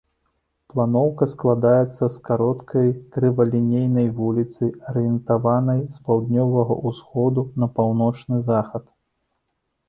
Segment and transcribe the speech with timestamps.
[0.71, 8.83] Планоўка складаецца з кароткай крывалінейнай вуліцы, арыентаванай з паўднёвага ўсходу на паўночны захад.